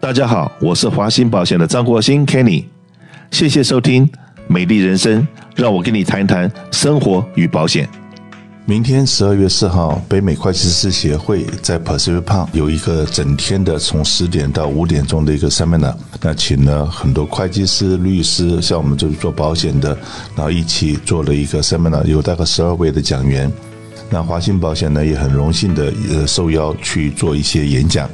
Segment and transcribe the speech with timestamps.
[0.00, 2.64] 大家好，我是华兴保险的张国兴 Kenny，
[3.32, 4.06] 谢谢收听
[4.46, 5.20] 《美丽人生》，
[5.56, 7.88] 让我跟你谈一谈生活与保险。
[8.64, 19.98] 明天十二月四号，北美会计师协会在 Pacific Park 有一个整天的从十点到五点钟的一个 seminar，那请了很多会计师、律师，像我们就是做保险的，
[20.36, 23.50] 然后一起做了一个 seminar，有大概十二位的讲员。
[24.10, 28.08] 那华兴保险呢也很荣幸的呃受邀去做一些演讲。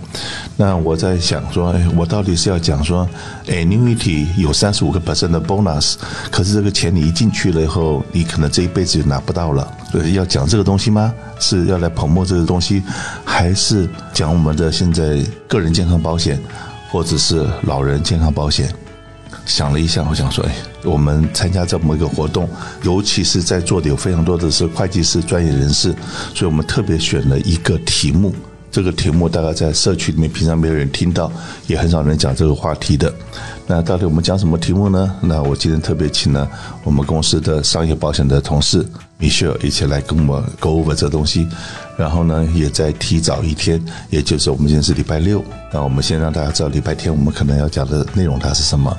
[0.56, 3.08] 那我在想说，哎，我到底是要讲说
[3.46, 5.94] ，annuity 有三十五个 percent 的 bonus，
[6.30, 9.66] 可是这个钱你一进去了以后，你可能这一辈子就拿不到了。
[9.92, 11.12] 所以要讲这个东西吗？
[11.38, 12.82] 是要来捧墨这个东西，
[13.24, 16.40] 还是讲我们的现在个人健康保险，
[16.90, 18.68] 或者是老人健康保险？
[19.46, 22.48] 想了一下，我想说，哎，我们参加这么一个活动，
[22.82, 25.94] 尤其是在座的有非常多的是会计师专业人士，
[26.34, 28.34] 所以我们特别选了一个题目。
[28.70, 31.30] 这个题目大概在社区里面平常没有人听到，
[31.68, 33.12] 也很少人讲这个话题的。
[33.68, 35.14] 那到底我们讲什么题目呢？
[35.20, 36.50] 那我今天特别请了
[36.82, 38.84] 我们公司的商业保险的同事
[39.20, 41.46] Michelle 一起来跟我 go over 这东西。
[41.96, 45.44] 然后呢，也在提早一天，也就是我们今天是礼拜六。
[45.72, 48.92] 那我们先让大家知道礼拜天我们可能要讲的内容它是什么。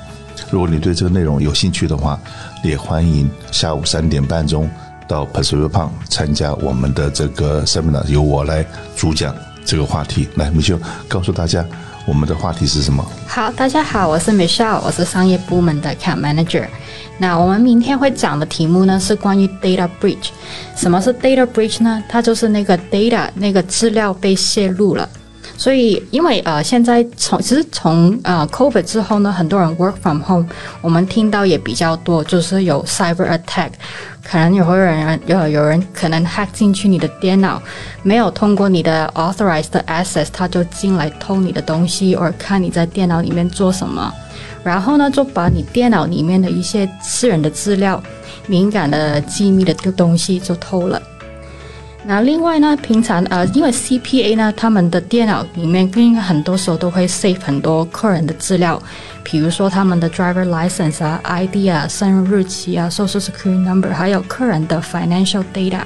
[0.50, 2.18] 如果你对这个内容有兴趣的话，
[2.62, 4.68] 也欢迎下午三点半钟
[5.08, 8.64] 到 Pacific Park 参加我们的这个 seminar，由我来
[8.96, 10.28] 主讲这个话题。
[10.36, 11.64] 来米秀告诉大家
[12.06, 13.04] 我们的话题是什么？
[13.26, 16.66] 好，大家好，我是 Michelle，我是商业部门的 cat Manager。
[17.18, 20.28] 那我们明天会讲的题目呢是关于 Data Breach。
[20.76, 22.02] 什么是 Data Breach 呢？
[22.08, 25.08] 它就是那个 data 那个资料被泄露了。
[25.58, 30.46] 所以，因为呃，现在从其实从呃 COVID 之后呢，很多人 work from home，
[30.82, 33.70] 我们听到也比较多，就是有 cyber attack，
[34.22, 37.60] 可能有会有人有有人可能 hack 进去你的电脑，
[38.02, 44.12] 没有通过你的 authorized access，他就进来偷你的东西，或看你在电脑里面做什么，
[44.62, 48.00] 然后呢，就把你电脑里面的一些私人的资料、
[48.46, 51.00] 敏感的机密的东西就偷了。
[52.08, 58.80] 那另外呢，平常呃，因为 CPA 呢，他们的电脑里面跟很多时候都会 save 很多客人的资料，
[59.24, 65.80] 比如说他们的 driver license 啊、ID 啊、生日日期啊、social security number，还有客人的 financial data。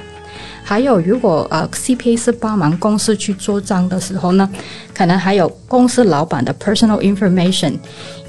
[0.63, 4.47] 还有，如果呃 CPA 是帮忙公司去做账的时候呢，
[4.93, 7.73] 可能还有公司老板的 personal information，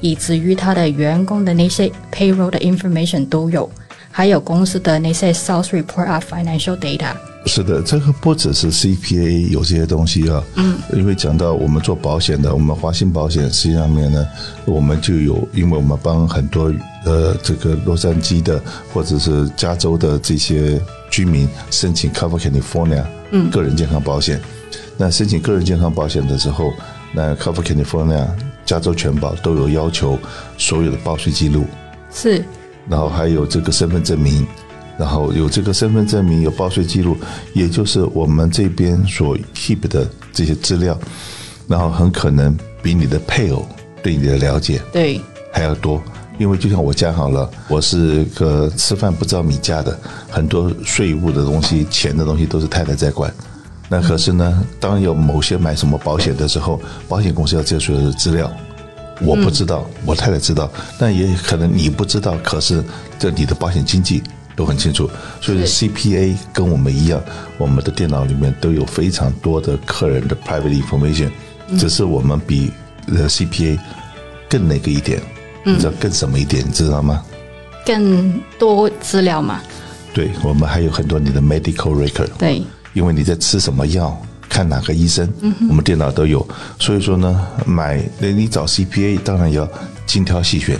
[0.00, 3.70] 以至于他的员工的那些 payroll 的 information 都有，
[4.12, 7.12] 还有公司的那些 sales report 啊、financial data。
[7.44, 14.24] 是的，这个不只是 CPA 有这些东西啊，嗯，因为讲到我们做保险的，我们华信保险实际上面呢，
[14.64, 16.72] 我们就有，因为我们帮很多
[17.04, 18.62] 呃这个洛杉矶的
[18.92, 20.80] 或者是加州的这些
[21.10, 23.02] 居民申请 Cover California
[23.32, 23.50] 嗯。
[23.50, 24.40] 个人健康保险，
[24.96, 26.72] 那申请个人健康保险的时候，
[27.12, 28.24] 那 Cover California
[28.64, 30.16] 加州全保都有要求
[30.56, 31.66] 所有的报税记录。
[32.14, 32.44] 是，
[32.88, 34.46] 然后还有这个身份证明。
[34.98, 37.16] 然后有这个身份证明，有报税记录，
[37.54, 40.96] 也就是我们这边所 keep 的这些资料，
[41.66, 43.66] 然后很可能比你的配偶
[44.02, 45.18] 对你的了解对
[45.50, 46.00] 还要多，
[46.38, 49.98] 因为就像我家好了，我是个吃饭不知道米价的，
[50.30, 53.32] 很多税务的东西、钱的东西都是太太在管。
[53.88, 56.78] 那可是呢，当有某些买什么保险的时候，
[57.08, 58.52] 保险公司要接所有的资料，
[59.20, 62.82] 我不知道，我太太知道，但也可能你不知道，可是
[63.18, 64.22] 这你的保险经纪。
[64.54, 65.08] 都很清楚，
[65.40, 67.18] 所以 CPA 跟我们一样，
[67.56, 71.30] 我们的电脑里面都有非常多的客人的 private information，
[71.78, 72.70] 只是我们比
[73.06, 73.78] 呃 CPA
[74.50, 75.22] 更那个一点，
[75.64, 77.24] 你知道更什么一点，你知道吗？
[77.86, 79.62] 更多资料嘛？
[80.12, 82.62] 对，我们还有很多你的 medical record，对，
[82.92, 84.14] 因为你在吃什么药，
[84.52, 85.26] 看哪个医生，
[85.66, 86.46] 我们电脑都有，
[86.78, 89.66] 所以说呢，买那你找 CPA 当然要
[90.06, 90.78] 精挑细选，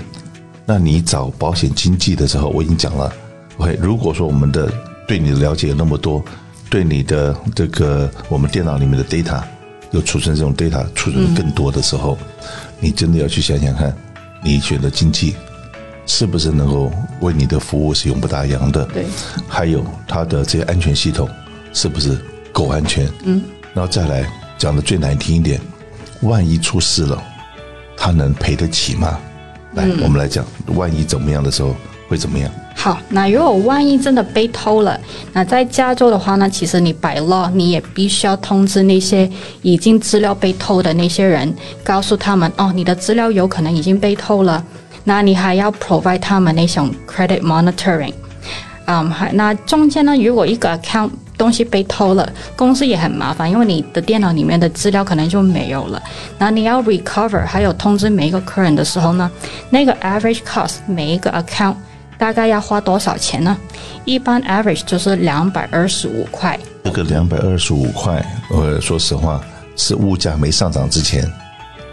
[0.66, 3.10] 那你找保险经纪的时候，我已经讲了。
[3.56, 4.70] OK，如果说我们的
[5.08, 6.22] 对你的了解有那么多，
[6.68, 9.42] 对你的这个我们电脑里面的 data
[9.92, 12.18] 又储存这种 data 储存的更多的时候，
[12.78, 13.96] 你真的要去想想看，
[14.44, 15.34] 你选择经纪
[16.04, 18.84] 是不是能够为你的服务是永不打烊的？
[18.92, 19.06] 对。
[19.48, 21.26] 还有它的这些安全系统
[21.72, 22.18] 是不是
[22.52, 23.08] 够安全？
[23.24, 23.42] 嗯。
[23.74, 24.24] 然后再来
[24.58, 25.60] 讲的最难听一点，
[26.22, 27.22] 万一出事了，
[27.96, 29.18] 他能赔得起吗？
[29.74, 31.74] 来，我们来讲，万一怎么样的时候
[32.08, 32.50] 会怎么样？
[32.74, 34.98] 好，那如果万一真的被偷了，
[35.32, 39.30] 那在加州的话呢，其实你摆 law，你也必须要通知那些
[39.62, 41.54] 已经资料被偷的那些人，
[41.84, 44.62] 告诉他们哦，你的资料有可能已经被偷了。
[45.04, 48.14] 那你还要 provide 他们那种 credit monitoring。
[48.86, 56.02] 嗯，还那中间呢，如果一个 account 东西被偷了，公司也很麻烦，因为你的电脑里面的资料可能就没有了。
[56.38, 59.30] 然后你要 recover，还有通知每一个客人的时候呢，
[59.70, 61.74] 那个 average cost 每一个 account
[62.16, 63.56] 大概要花多少钱呢？
[64.04, 66.58] 一般 average 就是两百二十五块。
[66.84, 69.40] 这个两百二十五块，呃说实话
[69.76, 71.28] 是物价没上涨之前。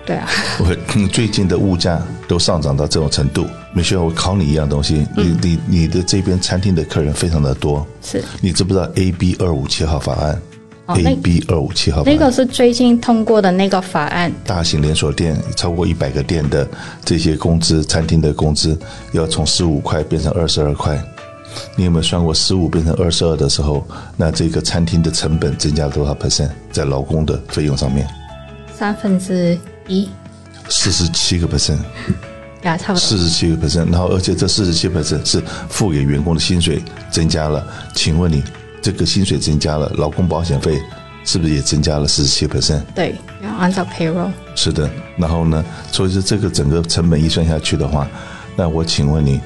[0.05, 0.27] 对啊，
[0.59, 0.75] 我
[1.07, 5.05] 最近的物价都上涨到这种程度，没需要我考你一样东西。
[5.15, 10.41] 你你你的这边餐厅的客人非常的多，是你知不知道 A B 二五七号法案
[10.87, 14.31] ？A B 二五七号那个是最近通过的那个法案。
[14.43, 16.67] 大型连锁店超过一百个店的
[17.05, 18.77] 这些工资，餐厅的工资
[19.11, 20.99] 要从十五块变成二十二块。
[21.75, 23.85] 你有没有算过十五变成二十二的时候，
[24.15, 28.07] 那这个餐厅的成本增加多少 percent 在劳工的费用上面？
[28.75, 29.57] 三分之。
[29.87, 30.07] 一
[30.69, 31.79] 四十七个 percent，
[32.63, 37.65] 呀，差不多四十七个 percent，然后而且这四十七 percent 是付给员工的薪水增加了，
[37.95, 38.43] 请问你
[38.81, 40.77] 这个薪水增加了，劳工保险费
[41.23, 42.81] 是不是也增加了四十七 percent？
[42.93, 44.29] 对，要按照 payroll。
[44.55, 48.05] 是的，然后呢，所以说这个整个成本一算下去的话，
[48.57, 49.39] 那我请问你，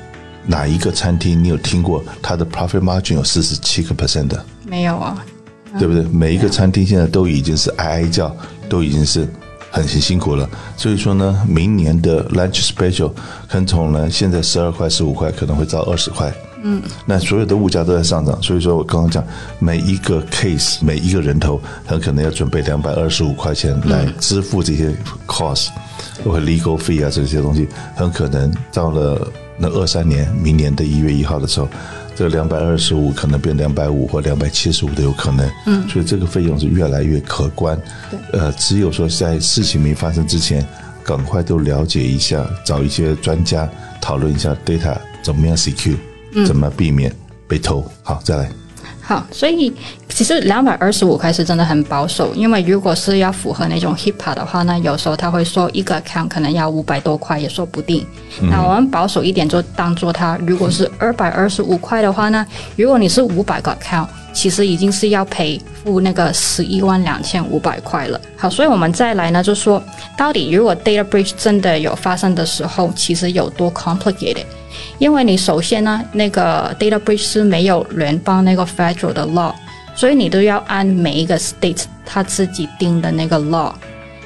[0.48, 4.44] 哪一个餐厅你有听过它的 profit margin 有四十七个 percent 的？
[4.66, 5.24] 没有啊，
[5.78, 6.02] 对不对？
[6.04, 8.36] 每一个餐厅现在都已经是哀哀叫，
[8.68, 9.28] 都已经是。
[9.74, 10.48] 很辛辛苦了，
[10.78, 13.12] 所以说呢，明年的 lunch special
[13.48, 16.32] 可能从呢现在十二块十五块可能会到二十块，
[16.62, 19.26] 嗯，那所有的物价都在上涨，所以说我刚刚讲
[19.58, 25.70] 每一个 case 每一个人头很可能要准备两百二十五块钱来支付这些 cost
[26.24, 29.28] 或 legal fee 啊这些东西，很可能到了
[29.58, 31.68] 那二三年明年的一月一号的时候。
[32.16, 37.80] 这两百二十五可能变两百五或两百七十五都有可能，嗯，所以这个费用是越来越可观。
[38.10, 40.66] 对，呃，只有说在事情没发生之前，
[41.04, 43.70] 赶快都了解一下，找一些专家
[44.00, 45.98] 讨论一下 data 怎么样 secure，
[46.46, 47.14] 怎么避免
[47.48, 47.84] 被偷。
[48.04, 48.63] 好，再来。
[49.06, 49.70] 好，所以
[50.08, 58.06] 其实两百二十五块是真的很保守，因为如果是要符合那种 HIPAA 的话，呢有时候他会说一个 account 可能要五百多块也说不定。
[58.50, 62.46] 那我们保守一点，就当做它如果是二百二十五块的话呢，
[62.78, 68.20] 如果你是五百个 account，其实已经是要赔付那个十一万两千五百块了。
[68.38, 69.84] 好，所以我们再来呢，就说
[70.18, 74.46] 到底如果 data breach 真的有发生的时候，其实有多 complicated。
[74.98, 79.54] 因为你首先呢，那个 data breach 是没有联邦那个 federal 的 law，
[79.96, 83.72] 所以你都要按每一个 state 他自己定的那个 law，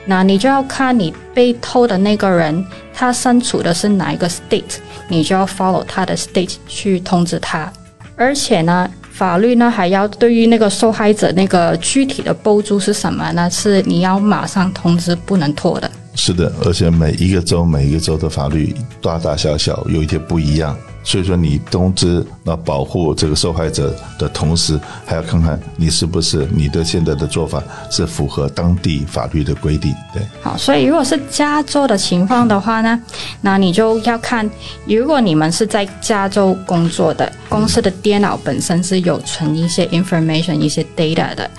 [0.06, 4.78] 那你就要看你被偷的那个人他身处的是哪一个 state，
[5.08, 7.72] 你就要 follow 他的 state 去通知他，
[8.16, 13.50] 而且呢，法律呢还要对于那个受害者那个具体的补助是什么呢？
[13.50, 15.90] 是你要马上通知，不能拖的。
[16.20, 29.94] 是的，而且每一个州每一个州的法律大大小小有一些不一样，所以说你通知那保护这个受害者的同时，还要看看你是不是你的现在的做法是符合当地法律的规定。
[30.12, 33.00] 对，好，所以如果是加州的情况的话呢，
[33.42, 34.50] 那你就要看，
[34.88, 41.50] 如果你们是在加州工作的公司的电脑本身是有存一些 information 一些 data 的。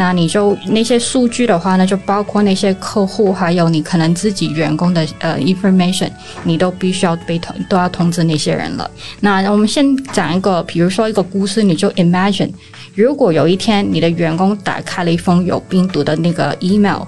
[0.00, 6.08] 那你就那些数据的话呢，就包括那些客户，还有你可能自己员工的呃 information，
[6.44, 8.88] 你都必须要被通都要通知那些人了。
[9.18, 12.48] 那我们先讲一个，比如说一个故事，你就 imagine，
[12.94, 17.02] 如果有一天你的员工打开了一封有病毒的那个 email，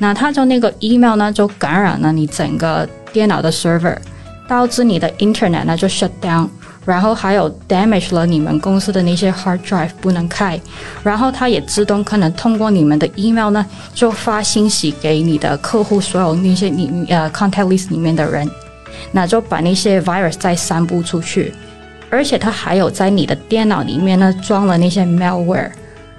[0.00, 3.96] 那他就那个 email 呢就感染了你整个电脑的 server，
[4.48, 6.48] 导致你的 internet 呢就 shut down。
[6.84, 10.60] 然后还有 damage 了你们公司的那些 hard drive 不能开，
[11.02, 18.50] 然后它也自动可能通过你们的 email 呢，就发信息给你的客户所有那些你呃 contact list 里面的人，
[19.12, 21.54] 那就把那些 virus 再散布出去，
[22.10, 25.70] 而且它还有在你的电脑里面呢装了那些 malware。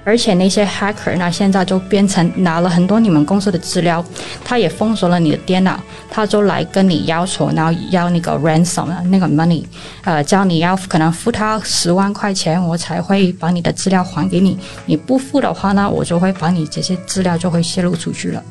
[0.06, 4.04] 而且那些 hacker 呢，现在就变成拿了很多你们公司的资料，
[4.44, 5.80] 他也封锁了你的电脑，
[6.10, 9.64] 他就来跟你要求，然后要那个 ransom 那个 money，
[10.04, 14.60] 呃，叫你要可能付他十万块钱，我才会把你的资料还给你。
[14.86, 18.44] 你不付的话呢，我就会把你这些资料就会泄露出去了。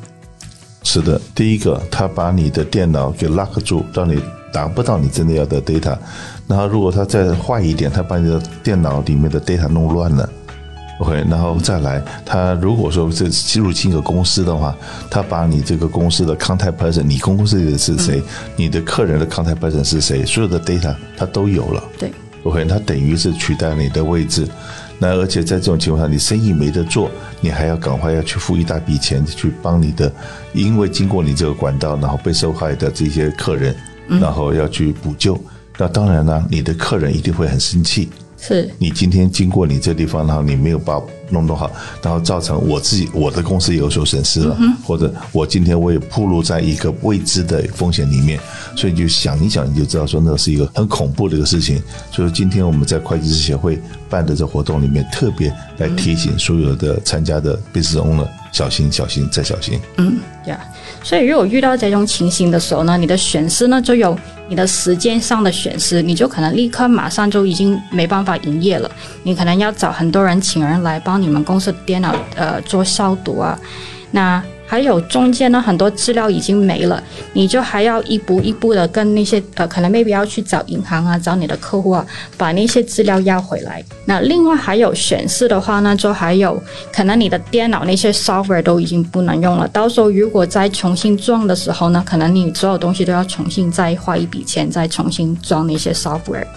[0.83, 5.97] 是的，第一个，他把你的电脑给 lock 住，让你达不到你真的要的 data。
[6.47, 10.29] 然后如果他再坏一点，他把你的电脑里面的 data 弄乱了。
[10.99, 13.25] OK，然后再来，他如果说这
[13.59, 14.75] 入进一个公司的话，
[15.09, 18.21] 他把你这个公司的 contact person，你公司里的是谁，
[18.55, 21.83] 你的客人的 contact person 是谁，所有的 data 他都有了。
[21.97, 22.11] 对
[22.43, 24.47] ，OK，他等于是取代你的位置。
[24.99, 27.09] 那而且在这种情况下，你生意没得做，
[27.41, 30.09] 你还要赶快要去付一大笔钱去帮你的，
[30.53, 33.75] 因为经过你这个管道，然后被受害的这些客人，
[34.07, 35.37] 然后要去补救。
[35.77, 38.09] 那当然呢，你的客人一定会很生气。
[38.45, 41.71] 是你今天经过你这地方，然后你没有把弄弄好，
[42.01, 48.37] 然后造成我自己我的公司有所损失了，或者我今天我也暴露在一个未知的风险里面，
[48.75, 51.81] 所以就想一想，你就知道说那是一个很恐怖的一个事情。
[52.11, 59.77] 所以今天我们在会计师协会办的这活动里面，特别来提醒所有的参加的 business owner 小心、小心再小心。
[59.97, 60.57] 嗯，呀，
[61.03, 64.17] 所以如果遇到这种情形的时候呢，你的损失呢就有
[64.47, 68.89] 你的时间上的损失，你就可能立刻马上就已经没办法营业了。
[69.23, 73.59] 你可能要找很多人请人来帮你们公司电脑呃做消毒啊，
[74.11, 74.41] 那。
[74.73, 76.99] 还有中间呢，很多资料已经没了，
[77.33, 82.03] 你就还要一步一步的跟那些呃，可能 maybe 要去找银行啊，找你的客户啊，
[82.39, 83.85] 把那些资料要回来。
[84.05, 86.59] 那另外还有显示的话呢，就还有
[86.91, 96.47] 可能你的电脑那些 software 都已经不能用了，到时候如果再重新装的时候呢，可能你所有东西都要重新再花一笔钱，再重新装那些 software。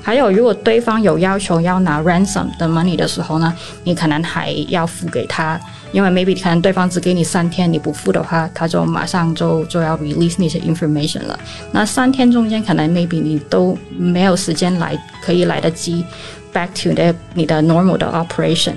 [0.00, 3.52] 还有，如果对方有要求要拿 ransom 的 money 的时候呢，
[3.82, 5.60] 你可能还要付给他。
[5.94, 11.38] 因为 maybe 可能对方只给你三天，你不付的话，他就马上就就要 release 那些 information 了。
[11.70, 16.04] 那三天中间可能 maybe 你都没有时间来，可以来得及
[16.52, 18.74] back to 的你的 normal 的 operation。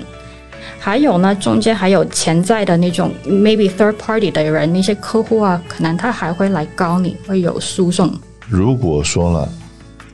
[0.78, 8.14] 还有呢，中间还有潜在的那种 maybe third party 的人，那些客户啊，可能他还会来告你，会有诉讼。
[8.48, 9.48] 如果说了，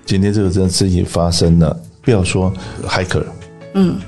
[0.06, 2.50] 今天这个件事情发生了，不要说
[2.88, 3.24] hacker，
[3.74, 3.98] 嗯。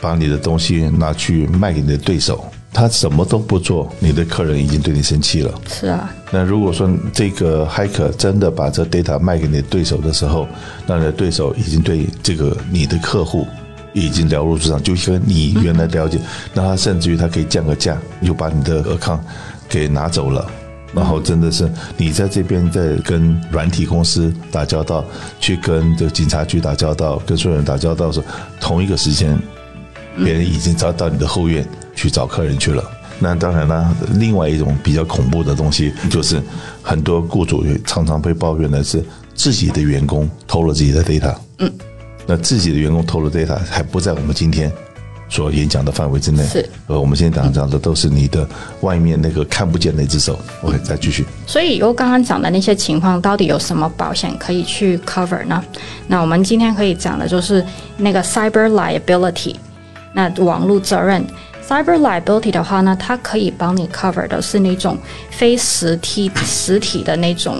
[0.00, 5.52] 把你的东西拿去卖给你的对手，他什么都不做，你的客人已经对你生气了。
[5.68, 6.10] 是啊。
[6.30, 10.46] 那如果说这个 hacker 真的把这 data 卖给你的对手的时候，
[10.86, 13.46] 那你的对手已经对这个你的客户
[13.92, 16.18] 已经了如指掌，就跟你原来了解，
[16.54, 19.18] 那他甚至于他可以降个价，又把你的 account
[19.68, 20.48] 给拿走了。
[20.92, 25.04] 然后真的是你在这边在跟软体公司打交道，
[25.38, 28.26] 去跟这个警察局打交道，跟所有人打交道的时候，
[28.60, 29.38] 同一个时间。
[30.16, 32.82] 别人已经找到你的后院去找客人去了。
[33.22, 36.42] 那当然了，另外一种比较恐怖的东西，就是
[36.82, 41.34] 很多雇主常常被抱怨的是自己的员工偷了自己的 data。
[41.58, 41.70] 嗯，
[42.26, 44.72] 那自己的员工偷了 data 还不在我们今天
[45.28, 46.42] 所演讲的范围之内。
[46.44, 48.48] 是，呃，我们现在讲讲的都是你的
[48.80, 50.38] 外面那个看不见那只手。
[50.62, 51.26] OK，再继续。
[51.46, 55.62] 所以，我刚刚讲的那些情况，到底有什么保险可以去 cover 呢？
[56.06, 57.62] 那我们今天可以讲的就是
[57.98, 59.56] 那个 cyber liability。
[60.12, 61.24] 那网络责任
[61.66, 64.98] ，cyber liability 的话呢，它可以帮你 cover 的是那种
[65.30, 67.58] 非实体实体的那种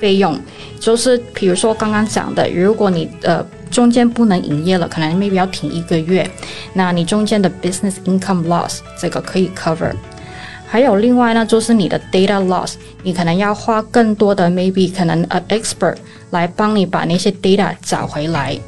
[0.00, 0.38] 费用，
[0.80, 6.28] 就是比如说刚刚讲的，如果你呃中间不能营业了，可能 maybe 要停一个月，
[6.74, 9.92] 那你中间的 business income loss 这个可以 cover。
[10.66, 15.96] 还有另外呢，就是你的 data loss，你可能要花更多的 maybe 可能呃 expert
[16.30, 18.58] 来帮你把那些 data 找回来。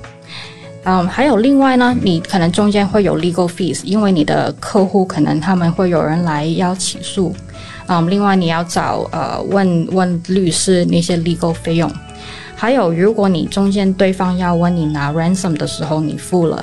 [0.86, 7.34] 嗯，还有另外呢，你可能中间会有 legal fees，因为你的客户可能他们会有人来要起诉，
[7.86, 11.90] 嗯，另外你要找呃问问律师那些 legal 费用，
[12.54, 16.62] 还有如果你中间对方要问你拿 ransom 的时候你付了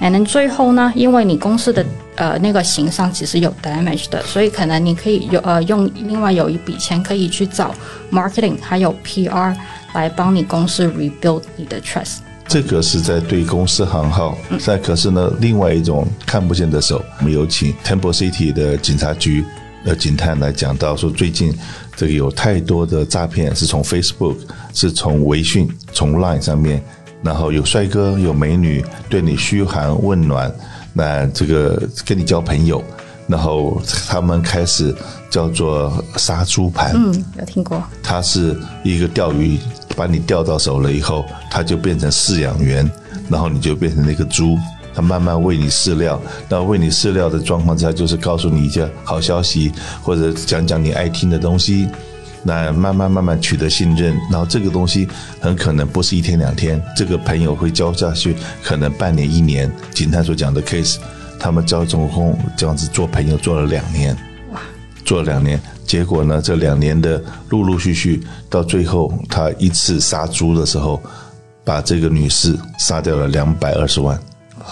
[0.00, 7.74] ，and 最后呢，因为你公司的呃那个形象其实有 damage 的，所以可能你可以有呃用另外有一笔钱可以去找
[8.12, 9.52] marketing 还有 PR
[9.94, 12.18] 来帮你公司 rebuild 你的 trust。
[12.48, 19.44] 这个是在对公司行号，在可是呢，另外一种看不见的手，我们有请 Temple City 的警察局
[19.84, 21.52] 的警探来讲到说，最近
[21.96, 24.36] 这个有太多的诈骗是从 Facebook，
[24.72, 26.82] 是从微信，从 Line 上面，
[27.20, 30.50] 然后有帅哥有美女对你嘘寒问暖，
[30.92, 32.82] 那这个跟你交朋友，
[33.26, 34.94] 然后他们开始
[35.28, 39.58] 叫做杀猪盘，嗯，有听过，它是一个钓鱼。
[39.96, 42.88] 把你钓到手了以后，他就变成饲养员，
[43.28, 44.58] 然后你就变成那个猪，
[44.94, 46.20] 他慢慢喂你饲料。
[46.48, 49.72] 那喂你饲料的状况下，就是告诉你一些好消息，
[50.02, 51.88] 或者讲讲你爱听的东西。
[52.42, 55.08] 那慢慢慢慢取得信任，然后这个东西
[55.40, 59.68] 很可能不是一天两天，这个朋友会交下去，可能半年一年。
[59.92, 60.98] 警探所讲的 case，
[61.40, 64.16] 他们交总共这样子做朋友做了两年，
[65.04, 65.60] 做了两年。
[65.86, 66.42] 结果呢？
[66.42, 71.00] 这两年的陆陆续续，到最后他一次杀猪的时候，
[71.64, 74.18] 把这个女士杀掉了两百二十万。
[74.58, 74.66] 哇！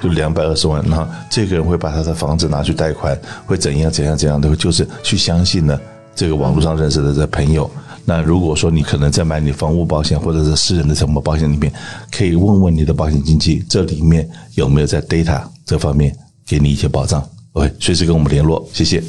[0.00, 5.78] 就两百二十万，然后这个人会把他的房子拿去贷款，会怎样怎样怎样的，就是去相信呢
[6.14, 7.70] 这个网络上认识的这朋友。
[8.06, 11.70] 那如果说你可能在买你房屋保险或者是私人的什么保险里面，
[12.10, 17.22] 可以问问你的保险经纪，这里面有没有在 data 这方面给你一些保障
[17.52, 19.02] ？OK，随时跟我们联络，谢谢。